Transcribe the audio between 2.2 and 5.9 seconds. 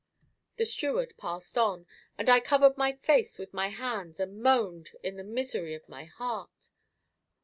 I covered my face with my hands and moaned in the misery of